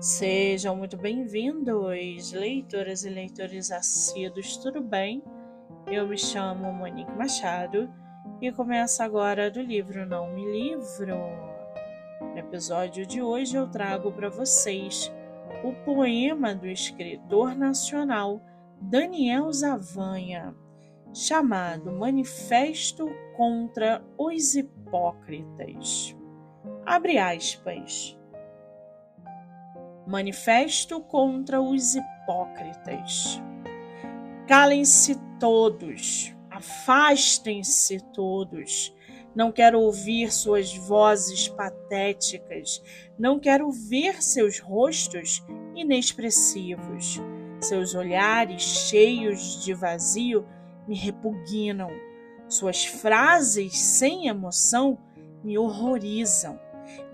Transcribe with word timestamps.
Sejam 0.00 0.74
muito 0.76 0.96
bem-vindos, 0.96 2.32
leitoras 2.32 3.04
e 3.04 3.10
leitores 3.10 3.70
assíduos, 3.70 4.56
tudo 4.56 4.80
bem? 4.80 5.22
Eu 5.86 6.08
me 6.08 6.16
chamo 6.16 6.72
Monique 6.72 7.12
Machado 7.12 7.86
e 8.40 8.50
começo 8.50 9.02
agora 9.02 9.50
do 9.50 9.60
livro 9.60 10.06
Não 10.06 10.32
Me 10.32 10.42
Livro. 10.42 11.18
No 12.18 12.38
episódio 12.38 13.04
de 13.04 13.20
hoje 13.20 13.58
eu 13.58 13.68
trago 13.68 14.10
para 14.10 14.30
vocês 14.30 15.12
o 15.62 15.74
poema 15.84 16.54
do 16.54 16.66
escritor 16.66 17.54
nacional 17.54 18.40
Daniel 18.80 19.52
Zavanha, 19.52 20.54
chamado 21.12 21.92
Manifesto 21.92 23.06
contra 23.36 24.02
os 24.16 24.54
Hipócritas. 24.54 26.16
Abre 26.86 27.18
aspas. 27.18 28.18
Manifesto 30.10 31.00
contra 31.00 31.60
os 31.60 31.94
hipócritas. 31.94 33.40
Calem-se 34.48 35.14
todos, 35.38 36.34
afastem-se 36.50 38.00
todos. 38.12 38.92
Não 39.32 39.52
quero 39.52 39.78
ouvir 39.78 40.32
suas 40.32 40.76
vozes 40.76 41.46
patéticas, 41.46 42.82
não 43.16 43.38
quero 43.38 43.70
ver 43.70 44.20
seus 44.20 44.58
rostos 44.58 45.44
inexpressivos. 45.76 47.20
Seus 47.60 47.94
olhares 47.94 48.62
cheios 48.62 49.62
de 49.64 49.72
vazio 49.72 50.44
me 50.88 50.96
repugnam. 50.96 51.90
Suas 52.48 52.84
frases 52.84 53.78
sem 53.78 54.26
emoção 54.26 54.98
me 55.44 55.56
horrorizam. 55.56 56.58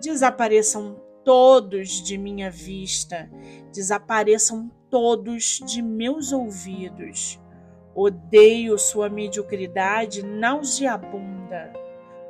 Desapareçam 0.01 1.04
todos 1.27 2.01
de 2.05 2.16
minha 2.16 2.49
vista, 2.49 3.29
desapareçam 3.73 4.71
todos 4.88 5.59
de 5.66 5.83
meus 5.83 6.33
ouvidos. 6.33 7.41
Odeio 7.93 8.79
sua 8.79 9.09
mediocridade 9.09 10.23
nauseabunda. 10.24 11.73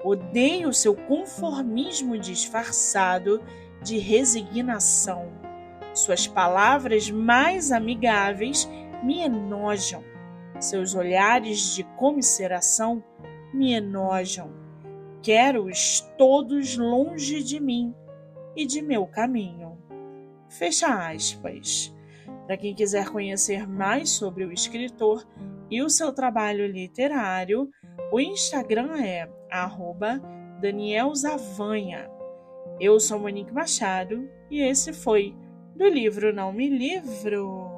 Odeio 0.03 0.72
seu 0.72 0.94
conformismo 0.94 2.16
disfarçado 2.16 3.42
de 3.83 3.98
resignação. 3.98 5.31
Suas 5.92 6.27
palavras 6.27 7.10
mais 7.10 7.72
amigáveis 7.72 8.66
me 9.03 9.20
enojam. 9.20 10.03
Seus 10.58 10.94
olhares 10.94 11.75
de 11.75 11.84
comiseração 11.98 13.05
me 13.53 13.75
enojam. 13.75 14.50
Quero-os 15.20 16.00
todos 16.16 16.78
longe 16.78 17.42
de 17.42 17.60
mim 17.60 17.94
e 18.56 18.66
de 18.66 18.80
meu 18.80 19.06
caminho. 19.06 19.78
Fecha 20.48 21.10
aspas. 21.10 21.94
Para 22.46 22.56
quem 22.56 22.74
quiser 22.74 23.10
conhecer 23.10 23.68
mais 23.68 24.10
sobre 24.10 24.44
o 24.44 24.52
escritor 24.52 25.26
e 25.70 25.82
o 25.82 25.90
seu 25.90 26.12
trabalho 26.12 26.66
literário, 26.66 27.68
o 28.10 28.18
Instagram 28.18 28.96
é 28.96 29.28
@danielzavanha. 30.60 32.08
Eu 32.80 32.98
sou 32.98 33.18
Monique 33.18 33.52
Machado 33.52 34.28
e 34.50 34.60
esse 34.60 34.92
foi 34.92 35.34
do 35.74 35.86
livro 35.88 36.32
Não 36.32 36.52
Me 36.52 36.68
Livro. 36.68 37.75